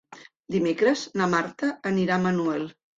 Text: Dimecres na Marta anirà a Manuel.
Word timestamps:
Dimecres 0.55 1.05
na 1.23 1.29
Marta 1.37 1.73
anirà 1.95 2.19
a 2.19 2.23
Manuel. 2.29 2.71